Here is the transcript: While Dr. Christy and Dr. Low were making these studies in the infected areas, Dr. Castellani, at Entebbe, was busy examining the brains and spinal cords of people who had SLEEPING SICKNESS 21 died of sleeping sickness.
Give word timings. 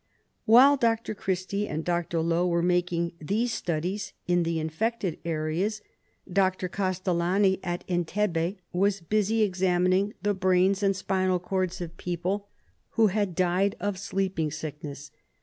While 0.45 0.77
Dr. 0.77 1.13
Christy 1.13 1.67
and 1.67 1.85
Dr. 1.85 2.21
Low 2.21 2.47
were 2.47 2.63
making 2.63 3.11
these 3.19 3.53
studies 3.53 4.13
in 4.25 4.41
the 4.41 4.59
infected 4.59 5.19
areas, 5.23 5.83
Dr. 6.27 6.67
Castellani, 6.67 7.59
at 7.63 7.85
Entebbe, 7.87 8.57
was 8.73 8.99
busy 8.99 9.43
examining 9.43 10.15
the 10.23 10.33
brains 10.33 10.81
and 10.81 10.95
spinal 10.95 11.37
cords 11.37 11.81
of 11.81 11.97
people 11.97 12.47
who 12.95 13.07
had 13.13 13.37
SLEEPING 13.37 13.37
SICKNESS 13.37 13.41
21 13.41 13.59
died 13.59 13.75
of 13.79 13.99
sleeping 13.99 14.49
sickness. 14.51 15.11